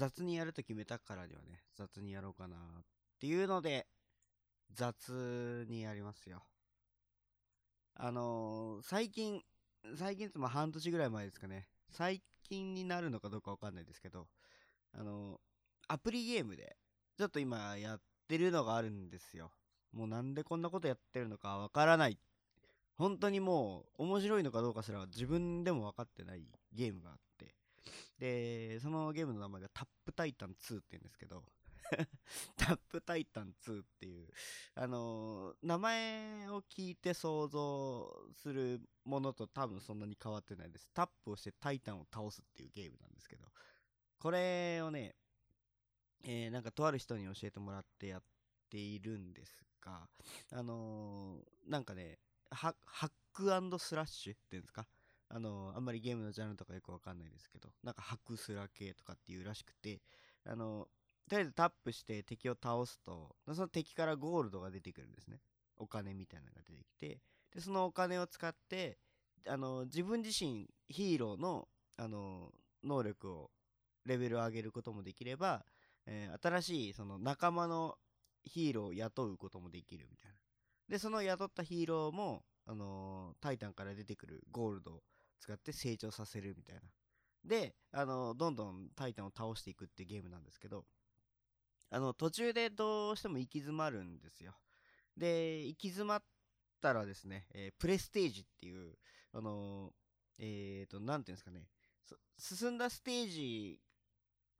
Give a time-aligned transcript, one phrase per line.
[0.00, 2.58] 雑にやると決めたからにはね、雑にやろうかなっ
[3.20, 3.86] ていうので、
[4.72, 6.42] 雑にやりますよ。
[7.96, 9.42] あのー最近、
[9.94, 11.68] 最近ってま半年ぐらい前ですかね。
[11.90, 14.26] 最近になるのかどうかわかんないですけど、
[14.94, 15.38] あのー
[15.88, 16.78] アプリゲームで、
[17.18, 19.52] ちょっと今やってるのがあるんですよ。
[19.92, 22.18] もうなんでこんなことやってるのかわからない。
[22.96, 27.29] 本当にもう面白いのかどうかすら自分でも分かってないゲームがあって。
[28.20, 31.42] で、そのゲームの名前がタップタイタン2って言うんですけど、
[32.56, 34.28] タップタイタン2っていう、
[34.74, 40.88] あのー名前を聞いて想像するものと多分そんなに変わってないです。
[40.94, 43.48] タップをしてタイタンを倒すっていうゲームなんですけど、
[44.18, 45.16] これをね、
[46.22, 48.22] えーなんかとある人に教えてもらってやっ
[48.68, 50.08] ているんですが、
[50.52, 52.18] あのーなんかね、
[52.50, 54.86] ハックスラッシュっていうんですか？
[55.32, 60.00] あのあんまりゲームのジャンルとかよくわかんないですけど、なんかハクスラ系とかっていうらしくて、
[60.44, 60.88] あの
[61.28, 65.40] とりあえずタップして敵を倒すと、その敵からゴールドが出てくるんですね。
[65.76, 67.20] お金みたいなのが出てきて、
[67.54, 68.98] で、そのお金を使って、
[69.48, 72.50] あの自分自身ヒーローの、あの
[72.82, 73.50] 能力を
[74.06, 75.64] レベルを上げることもできれば、
[76.06, 77.96] えー新しいその仲間の
[78.42, 80.36] ヒーローを雇うこともできるみたいな。
[80.88, 85.02] で、その雇ったヒーローも、あのータイタンから出てくるゴールド
[85.40, 86.82] 使って成長させるみたいな。
[87.44, 90.84] で、あのどんどんタイタンを倒していくっていうゲームなんですけど、
[91.90, 94.52] あの、途中でどうしても行き詰まるんですよ。
[95.16, 96.22] で、行き詰まっ
[96.80, 98.94] たらですね、えープレステージっていう、
[99.32, 99.92] あの
[100.38, 101.66] えっ、と、なんていうんですかね、
[102.38, 103.80] 進んだステージ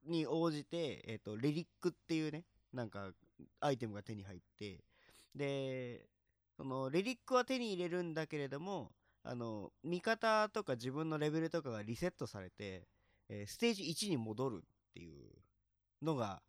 [0.05, 3.13] に応じて、えっ、と、レリックっていうね、なんか、
[3.61, 4.85] アイテムが手に入って、
[5.35, 6.07] で、
[6.57, 8.93] その、レリックは手に入れるんだけれども、
[9.23, 12.87] あの、味方とか自分のレベルとかがリセットされて、
[13.29, 15.31] えーステージ1に戻るっていう
[16.03, 16.43] のが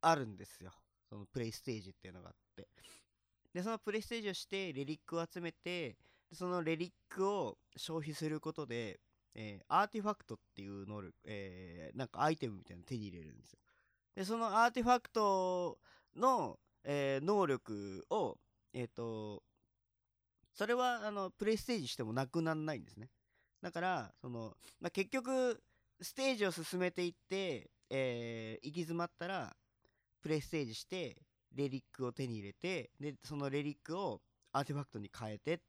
[0.00, 0.72] あるんですよ。
[1.08, 2.68] そのプレイステージっていうのがあって。
[3.54, 5.96] で、そのプレイステージをして、レリックを集めて、
[6.32, 9.00] そのレリックを消費することで、
[9.34, 13.58] えーアーティファクトっていう能力、えーなんかアイテムみたいなの手に入れるんですよ。
[14.16, 15.78] で、そのアーティファクト
[16.16, 18.38] の、えー能力を、
[18.72, 19.42] えっ、と、
[20.56, 23.10] それは、あの、プレステージしてもなくならないんですね。
[23.62, 25.62] だから、その、まあ、結局、
[26.00, 29.54] ステージを進めていって、えー行き詰まったら、
[30.22, 31.22] プレステージして、
[31.54, 34.22] レリックを手に入れて、で、そのレリックを
[34.52, 35.60] アーティファクトに変えて、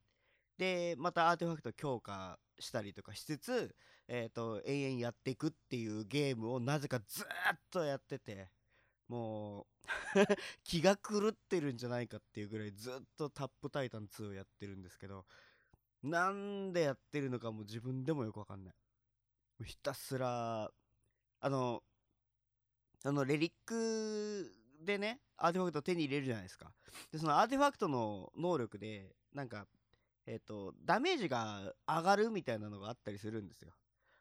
[0.57, 3.75] で、またアーティファクト強化したりとかしつつ、
[4.07, 8.49] えっ、と、延々やっていくっていうゲームをなぜかずっとやってて、
[9.07, 9.65] もう、
[10.63, 15.25] 気が狂ってるんじゃないかっていうぐらいずっとタップタイタン2をやってるんですけど、
[16.03, 18.73] なんでやってるのかも自分でもよくわかんない。
[19.63, 20.71] ひたすら、
[21.39, 21.81] あの、
[23.03, 24.51] あの、レリック
[24.83, 26.71] でね、アーティファクトを手に入れるじゃないですか。
[27.11, 29.67] で、そのアーティファクトの能力で、なんか、
[30.25, 33.71] えっ、と、ダメージが上がるみたいなのがあったりするんですよ。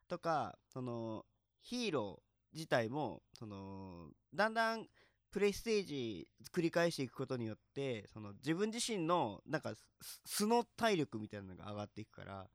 [0.08, 1.24] とか、その、
[1.62, 2.25] ヒーロー
[2.56, 4.86] 自体も、その、だんだん
[5.30, 9.74] プレイステージ繰り返していくことによって、その自分自身の、なんか、
[10.24, 12.48] 素の体力みたいなのが上がっていくから、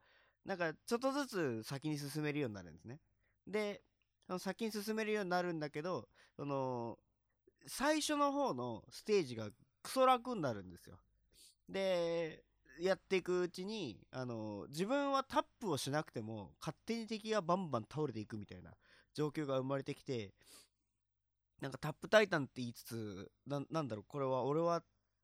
[0.46, 3.00] なんか、ちょっとずつ先に進めるようになるんですね。
[3.46, 3.84] で、
[4.26, 6.98] その先に進めるようになるんだけど、その、
[7.68, 9.50] 最初の方のステージが
[9.84, 11.00] クソ楽になるんですよ。
[11.70, 12.44] で、
[12.80, 18.72] やっていくうちに、あの、自分はタップをしなくても、勝手に敵がバンバン倒れていくみたいな
[19.14, 20.34] 状況が生まれてきて、
[21.62, 24.84] なんかタップタイタンって言いつつ、ななんだろう、これは俺は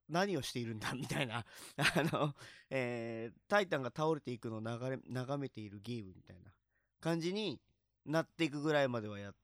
[0.09, 0.93] 何をしているんだ？
[0.95, 1.45] みたいな、
[1.77, 2.35] あの、
[2.69, 6.51] えータイタンが倒れていくのを流れ眺めているゲームみたいな
[6.99, 7.59] 感じに
[8.05, 9.35] なっていくぐらいまではやっ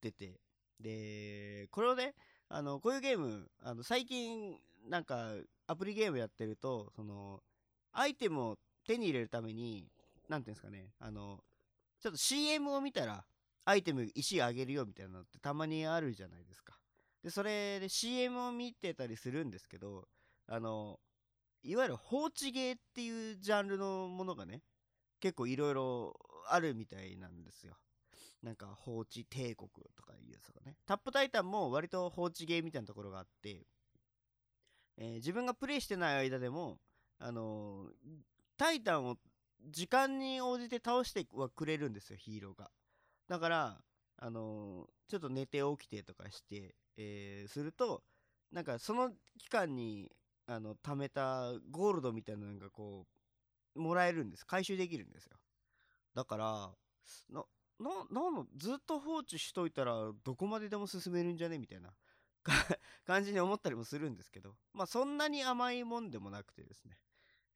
[0.00, 0.40] てて、
[0.80, 2.14] で、これをね、
[2.48, 4.58] あの、こういうゲーム、あの、最近、
[4.88, 5.34] なんか、
[5.68, 7.42] アプリゲームやってると、その、
[7.92, 9.88] アイテムを手に入れるために、
[10.28, 11.42] なんていうんですかね、あの、
[12.00, 13.24] ちょっと CM を見たら、
[13.64, 16.78] アイテム石あげるよみたいなのってたまにあるじゃないですか。
[17.22, 20.08] で、それで CM を見てたりするんですけど、
[20.48, 20.98] あの、
[21.62, 24.62] いわゆる放置ゲーっていうジャンルのものがね、
[25.20, 26.18] 結構いろいろ
[26.48, 27.76] あるみたいなんですよ。
[28.42, 30.76] なんか放置帝国とかいうやつがね。
[30.84, 33.66] タップタイタンも割と放置ゲーみたいなところがあって、
[34.96, 36.78] えー自分がプレイしてない間でも、
[37.20, 37.90] あのー
[38.56, 39.16] タイタンを
[39.70, 42.70] 時間に応じて倒してはくれるんですよ、ヒーローが。
[43.28, 43.84] だから、
[44.18, 48.02] あのーちょっと寝て起きてとかして、えーすると、
[48.50, 50.10] なんかその期間に、
[50.46, 53.06] あの、貯めたゴールドみたいなのがこ
[53.76, 54.46] う、もらえるんです。
[54.46, 55.36] 回収できるんですよ。
[56.14, 56.70] だから、
[57.30, 57.46] の
[57.78, 61.58] な、なの、ずっと放置しといたら、どこまででも進めるんじゃね？
[61.58, 61.92] みたいな
[63.06, 66.98] 感じに思ったりもするんですけど、まあそんなに甘いもんでもなくてですね。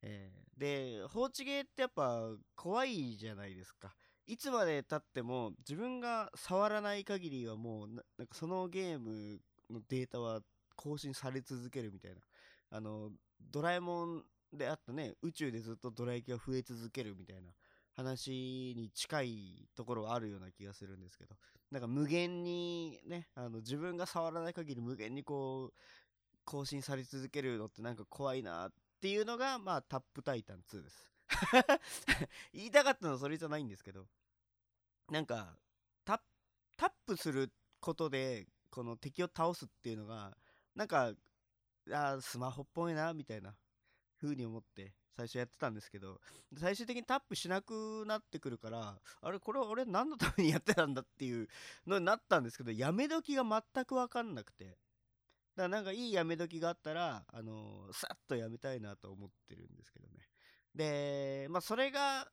[0.01, 3.95] えー、で、放置ゲーってやっぱ怖いじゃないですか。
[4.27, 9.39] いつまで経っても自分が触らない限りはもうなんかそのゲーム
[9.71, 10.41] のデータは
[10.75, 12.17] 更新され続けるみたいな。
[12.69, 13.11] あの、
[13.51, 17.51] ドラえもんであったね、宇宙でずっとドラ焼きが増え続けるみたいな
[17.93, 21.35] 話に近いところはあるような気がするんですけど、
[21.71, 25.73] なんか無限にね、あの自分が触らない限り無限にこう、
[26.45, 28.71] 更新され続けるのってなんか怖いなっ
[29.01, 31.16] ていうのが、まあ、タップタイタン2です。
[32.53, 34.07] 言いたかったのはそれじゃないんですけど、
[35.09, 35.57] なんか
[36.77, 40.37] タップすることでこの敵を倒すっていうのが
[40.75, 41.11] なんか
[41.91, 43.55] あスマホっぽいなみたいな
[44.21, 46.21] 風に思って最初やってたんですけど。
[46.57, 51.49] 最終的にタップしなくなってくるからあれこれ俺何のためにやってたんだっていう
[51.85, 54.77] のになったんですけどやめ時が全く分かんなくて。
[55.55, 60.29] だからなんかいいやめ時があったらあのー、さっとやめたいなと思ってるんですけどね。
[60.77, 62.27] でまあそれが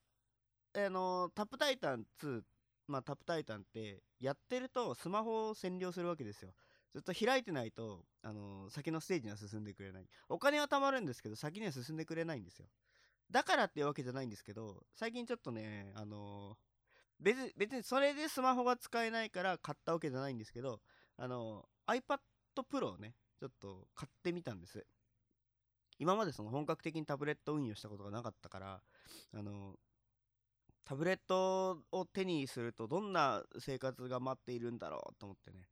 [0.76, 2.42] あの、タップタイタン2
[2.86, 6.50] まあ、タップタイタンってやってるとスマホを占領するわけですよ。
[6.92, 10.06] ずっと開いてないと、あの、先のステージには進んでくれない。
[10.28, 12.66] お金は貯まるんですけど、先には進んでくれないんですよ。
[13.30, 16.56] だからっていうわけじゃないんですけど、最近ちょっとね、あの、
[17.18, 20.80] 別別にそれでスマホが使えないから買ったわけじゃないんですけど、
[21.16, 22.18] あの、iPad
[22.70, 24.84] Pro をね、ちょっと買ってみたんです。
[25.98, 28.82] 今までその本格的にタブレット運用したことがなかったから、
[29.32, 29.74] あの
[30.84, 35.68] タブレットを手にするとどんな生活が待っているんだろうと思ってね、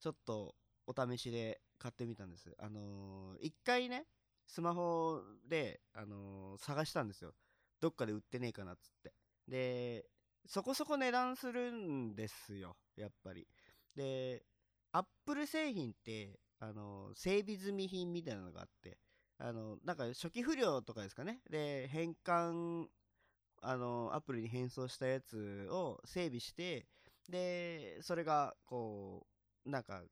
[0.00, 0.54] ちょっと
[0.86, 2.54] お試しで買ってみたんです。
[2.58, 4.06] あのー、一回ね、
[4.46, 7.32] スマホで、あのー、探したんですよ。
[7.80, 9.12] どっかで売ってねえかなっつって。
[9.48, 10.06] で、
[10.46, 13.46] そこそこ値段するんですよ、やっぱり。
[13.94, 14.44] で、
[14.92, 18.98] アップル製品って、あのー、整備済み品みたいなのがあって、
[19.38, 21.40] あの、なんか初期不良とかですかね。
[21.50, 22.86] で、変換
[23.66, 26.86] あのアプリに変装したやつを整備して
[27.30, 29.26] でそれがこ
[29.66, 30.02] うなんか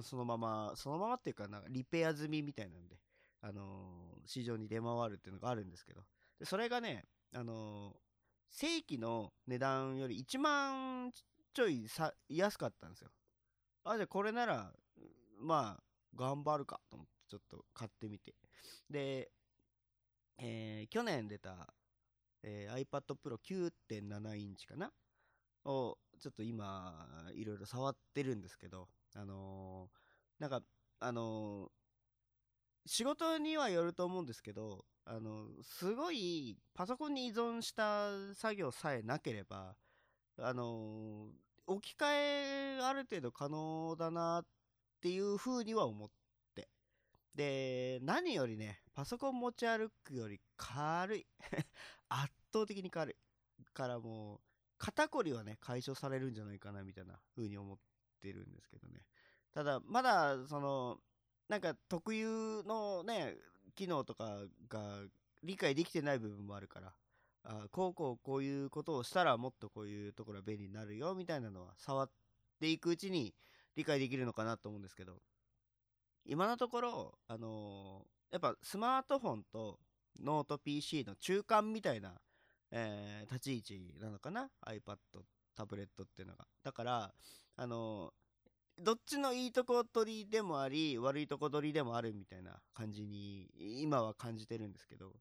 [0.00, 2.96] そのままそのままっていうかなんかリペア済みみたいなんで、
[3.42, 6.02] あの市場に出回るっていうのがあるんですけど。
[6.38, 7.04] でそれがね、
[7.34, 7.94] あの
[8.50, 11.10] 正規の値段より1万
[11.54, 13.10] ちょいさ安かったんですよ。
[13.84, 14.72] あじゃこれなら
[15.38, 15.82] まあ
[16.14, 18.34] 頑張るかと思ってちょっと買ってみて。
[18.90, 19.30] で、
[20.38, 21.74] えー、去年出た
[22.48, 24.92] えー、iPad Pro 9.7インチかな？
[25.64, 30.62] をちょっと今いろいろ触ってるんですけどあのー、なんか
[31.00, 31.68] あのー、
[32.86, 39.74] 仕事にはよると思うんですけどあのすごいパソコンに依存した作業さえなければ
[40.38, 41.26] あの
[41.66, 44.44] 置き換えある程度可能だなっ
[45.02, 46.08] ていうふうには思っ
[47.36, 51.26] で何よりねパソコン持ち歩くより軽い。
[52.08, 53.16] 圧倒的に軽い。
[53.74, 54.40] からもう
[54.78, 57.78] 肩こりはね解消されるんじゃないかなみたいな風に思っ
[58.22, 59.04] てるんですけどね。
[59.52, 60.98] ただまだその
[61.48, 63.36] なんか特有のね
[63.74, 65.02] 機能とかが
[65.42, 66.94] 理解できてない部分もあるから
[67.44, 72.10] あこうこうこういうことをしたらもっとこういうところは便利になるよみたいなのは触っ
[72.60, 73.34] ていくうちに
[73.76, 75.20] 理解できるのかなと思うんですけど。
[76.28, 79.78] 今のところあのー、やっぱスマートフォンと
[80.22, 82.14] ノート PC の中間みたいな、
[82.70, 84.96] えー、立ち位置なのかな？iPad
[85.54, 86.46] タブレットっていうのが。
[86.62, 87.12] だから
[87.56, 88.12] あの
[88.78, 93.48] どっちのいいとこ取りでもあり悪いとこ取りでもあるみたいな感じに
[93.80, 95.12] 今は感じてるんですけど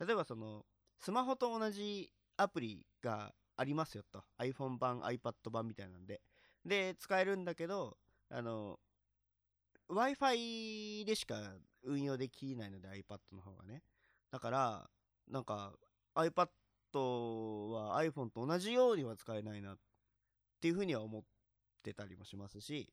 [0.00, 0.64] 例えばその
[0.98, 4.22] スマホと同じアプリがありますよと。
[4.38, 6.20] iPhone 版 iPad 版みたいなんで。
[6.64, 7.98] で使えるんだけど
[8.30, 8.78] あの
[9.90, 11.36] Wi-Fi でしか
[11.84, 13.82] 運用できないので iPad の方がね。
[14.30, 14.90] だから、
[15.28, 15.72] なんか
[16.14, 16.48] iPad
[17.70, 19.76] は iPhone と同じようには使えないなっ
[20.60, 21.22] ていうふうには思っ
[21.82, 22.90] てたりもしますし、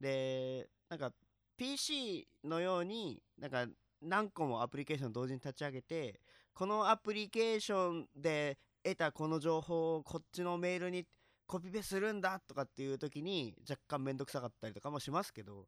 [0.00, 1.12] で、なんか
[1.56, 3.66] PC のように、なんか
[4.00, 6.20] 何個もアプリケーション同時に立ち上げて、
[6.54, 11.04] このアプリケーションで得たこの情報をこっちのメールに
[11.46, 15.66] コピペするんだとかっていう時に若干めんどくさかったりとかもしますけど、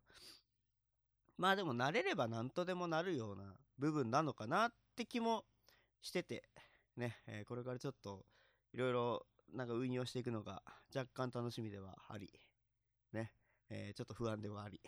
[1.41, 3.45] まあでも慣れれば何とでもなるような
[3.79, 5.45] 部分なのかなって気も
[6.03, 6.45] してて、
[6.99, 8.27] ね、えー、これからちょっと
[8.75, 10.63] いろいろなんか運用していくのが
[10.95, 12.31] 若干楽しみではあり、
[13.15, 13.33] ね、
[13.71, 14.83] えー、ちょっと不安ではあり。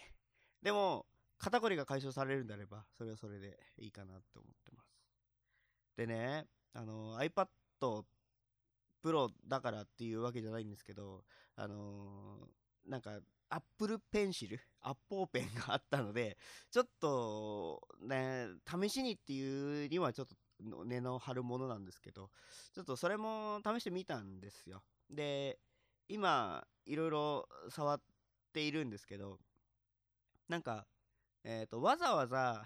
[0.62, 1.06] でも、
[1.38, 4.94] 肩こりが解消されるんであれば、それはそれでいいかなって思ってます。
[5.96, 6.44] でね、
[6.74, 7.46] あの iPad
[9.00, 11.24] プロだからっていうわけじゃないんですけど、
[11.56, 13.20] あのーなんか、
[13.52, 16.38] アップルペンシル、アッポーペンがあったので、
[16.70, 22.30] ちょっと、ね、試しにっていうにはちょっとの値の張るものなんですけど、
[22.74, 24.82] ちょっとそれも試してみたんですよ。
[25.10, 25.58] で、
[26.08, 28.00] 今、いろいろ触っ
[28.54, 29.38] ているんですけど、
[30.48, 30.86] なんか、
[31.44, 32.64] えっ、と、わざわざ、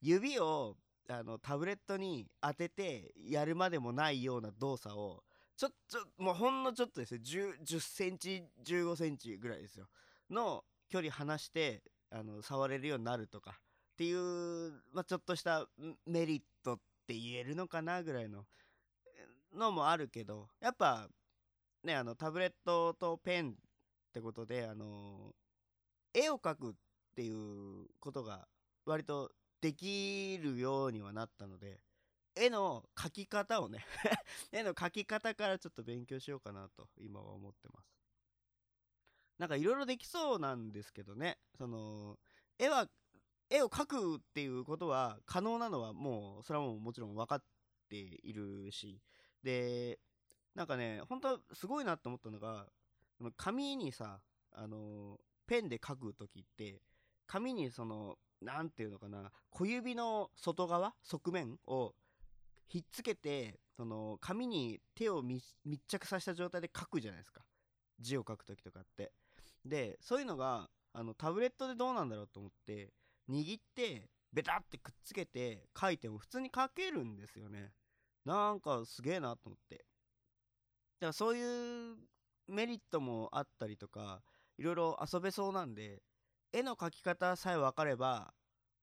[0.00, 0.78] 指を
[1.10, 5.22] あのタブレットに当ててやるまでもないような動作を
[5.56, 9.86] ちょっともうほんのちょっとですね 10, センチ15センチぐらいですよ。
[10.30, 13.60] の距離離してあの触れるようになるとか。
[13.92, 15.66] っていう、まあ、ちょっとした
[16.06, 18.46] メリットって言えるのかなぐらいの
[19.54, 21.08] のもあるけどやっぱ
[21.84, 23.54] ねあのタブレットとペンっ
[24.12, 25.34] てことであの
[26.14, 26.72] 絵を描くっ
[27.14, 28.46] ていうことが
[28.86, 29.30] 割と
[29.60, 31.78] できるようにはなったので
[32.34, 33.84] 絵の描き方をね
[34.52, 37.92] 絵の描き方からちょっと勉強しようかなと今は思ってます。
[39.38, 41.38] なんかいろいろできそうなんですけどね。
[41.56, 42.18] その
[42.58, 42.88] 絵は
[43.50, 47.44] 絵を描くっていうことは可能なのはもうそれはもうもちろん分かっ
[47.88, 49.00] ているし。
[49.42, 49.98] で
[50.54, 52.68] なんかね本当すごいなと思ったのが
[53.36, 54.20] 紙にさ
[54.52, 56.82] あのペンで書く時って
[57.26, 61.94] 紙にその何ていうのかな小指の外側側面を
[62.72, 65.44] ひっつけてその紙に手を密
[65.86, 67.42] 着させた状態で書くじゃないですか。
[68.00, 69.12] 字を書く時とかって。
[69.62, 72.94] でそういうのがあのタブレットでどうなんだろうと思って
[73.28, 77.72] 握ってベタってくっつけて書いても普通に書けるんですよね。
[78.24, 79.76] なんかすげえなと思って。
[79.76, 79.86] だか
[81.08, 81.96] らそういう
[82.48, 84.22] メリットもあったりとか
[84.56, 86.02] いろいろ遊べそうなんで
[86.54, 88.32] 絵の描き方さえ分かれば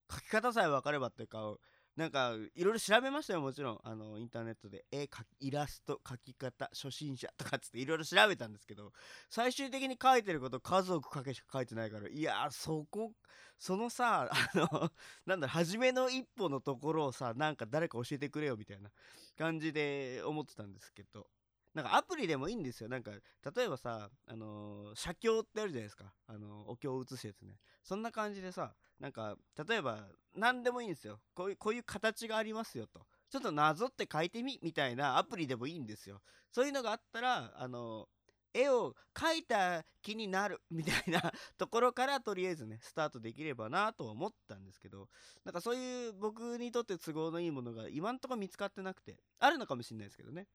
[0.08, 1.56] 描き方さえ分かればっていうか
[2.00, 3.80] なんかいろいろ調べましたよもちろん。
[3.84, 4.86] あのインターネットで。
[4.90, 8.94] 絵描イラスト描き方初心者とかっつっていろいろ調べたんですけど
[9.30, 12.08] 最終的に書いてること数多く書けしか書いてないから。
[12.08, 13.12] いやそこ
[13.58, 14.90] そのさあの
[15.26, 18.90] なんだ初めの一歩のところをさなんか誰か教えてくれよみたいな
[19.38, 21.28] 感じで思ってたんですけど。
[21.74, 22.90] なんかアプリでもいいんですよ。
[22.90, 23.12] なんか、
[23.56, 26.14] 例えばさ、あのー、写経ってあるじゃないですか。
[26.28, 27.58] あのー、お経を写すやつね。
[27.84, 29.36] そんな感じでさ、なんか、
[29.68, 31.20] 例えば、何でもいいんですよ。
[31.36, 33.06] こういう、こういう形がありますよと。
[33.30, 36.22] ちょっとなぞって書いてみみたいなアプリでもいいんですよ。
[36.52, 41.22] そういうのがあったら、あのー、絵を描いた気になるみたいな
[41.58, 45.08] ところからとりあえずね、スタートできればなとは思ったんですけど、
[45.46, 50.48] なんかそういう僕にとって都合のいいものが今んとこ見つかってなくて、あるのかもしれないですけどね。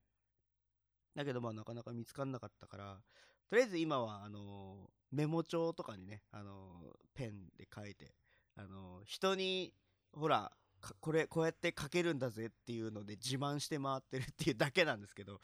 [1.15, 2.99] だけどまあなかなか見つかんなかったから
[3.49, 8.15] とりあえず今はあのメモ帳とかにねあのペンで書いて
[8.57, 9.73] あの人に
[10.13, 10.53] ほら
[11.01, 15.41] これこうやって書けるんだぜっていうので自慢して回ってるっていうだけなんですけど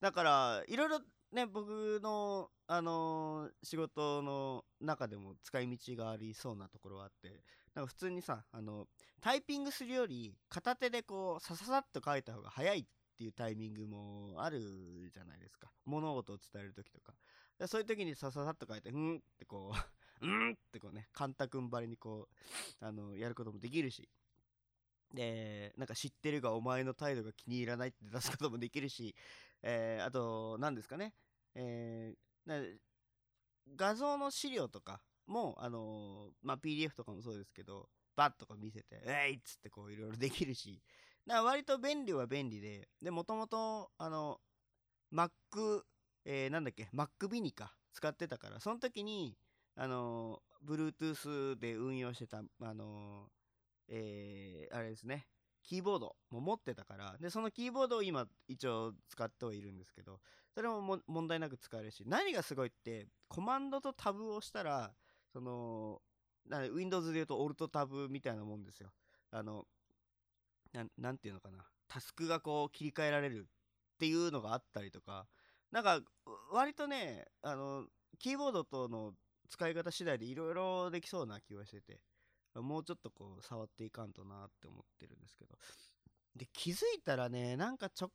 [0.00, 1.00] だからいろいろ
[1.32, 7.42] ね僕のあの仕事の中でも使い道がありそうなところはあって
[7.74, 8.86] なんか普通にさあの
[9.20, 15.70] タイピングするより片手でこうさささっと書いた方が早いってっていうタイミングもあるじゃないですか。
[15.86, 17.14] 物事を伝える時とか。
[17.66, 19.72] そういう時にさささっと書いて、うんってこ
[20.20, 24.06] う、 うんってこうね、カンタ君ばりにこう、あの、やることもできるし。
[25.14, 29.14] で、なんか知ってるがお前の態度が気に入らないって出すこともできるし、
[29.62, 31.14] えー、あと、何ですかね、
[31.54, 32.78] えー、
[33.76, 40.82] 画像の資料とかも、あのー、まあ、PDF とかもそうですけど、バッとか見せて、えいっつってこういろいろできるし、
[41.26, 44.40] だから割と便利は便利で、で、もともと、あの、
[45.12, 45.30] Mac、
[46.24, 49.36] えー、なんだっけ、Mac mini か、使ってたから、その時に、
[49.74, 53.28] あの、Bluetooth で運用してた、あの、
[53.88, 55.26] えー、あれですね、
[55.64, 60.20] キーボードも持ってたから、で、そのキーボードを今、一応使ってはいるんですけど、
[60.54, 64.94] それも問題なく使えるし、何がすごいって、コマンドとタブをしたら、
[65.32, 66.00] その、
[66.72, 68.92] Windows で言うとオルトタブみたいなもんですよ。
[69.32, 69.66] あの、
[70.98, 73.46] なていうのかな、タスクがこう切り替えられる
[73.94, 75.26] っていうのがあったりとか、
[75.72, 76.00] なんか、
[76.52, 77.86] 割とね、あの、
[78.18, 79.12] キーボードとの
[79.48, 82.00] 使い方次第でいろいろできそうな気がしてて、
[82.54, 85.56] もうちょっとこう、触っていかんとなって思ってるんですけど。
[86.34, 88.10] で、気づいたらね、なんかちょ、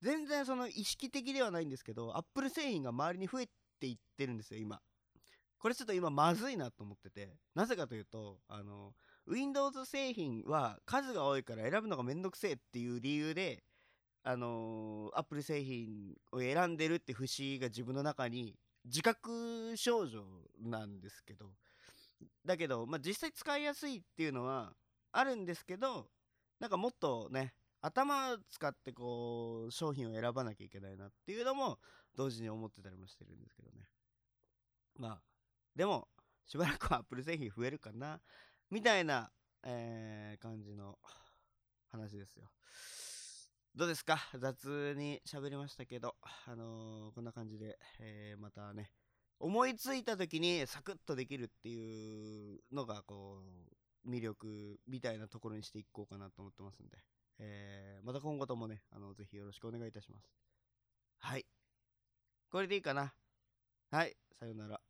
[0.00, 3.48] 全然その意識的ではないんですけど、Apple 製品が周りに増え
[3.80, 4.80] ていってるんですよ、今。
[5.58, 8.94] これちょっと今まずいなと思ってて、なぜかというと、あの、
[9.26, 13.62] Windows 製品は数が多いから選ぶのがめんどくせえっていう理由で、
[14.22, 18.54] あのー、Apple 製品を選んでるって節が自分の中に
[18.84, 20.24] 自覚症状
[20.62, 21.46] なんですけど、
[22.44, 24.72] だけど、まあ、実際使いやすいっていうのは
[25.12, 26.06] あるんですけど、
[26.60, 31.78] なんかもっとね、頭使ってこう商品を選ばなきゃいけないなっていうのも
[32.16, 33.84] 同時に思ってたりもしてるんですけどね。
[34.98, 35.22] まあ
[35.76, 36.08] でも
[36.46, 38.20] しばらくは Apple 製品増えるかな。
[38.74, 39.30] みたいな、
[39.62, 40.98] えー、感じの
[41.92, 42.50] 話ですよ
[43.76, 44.18] どうですか？
[44.36, 46.16] 雑に喋りましたけど、
[46.48, 48.90] あのー、こんな感じで、えー、またね、
[49.38, 53.42] 思いついた時にサクッとできるっていうのが、こ
[54.04, 56.98] う、魅力みたいなところにしていこうかなと思ってますんで、
[57.38, 60.28] えー、また今後ともね、あの、ぜひよろしくお願いいたします。
[61.20, 61.46] はい。
[62.50, 63.14] これでいいかな？
[63.92, 64.80] はい、さようなら。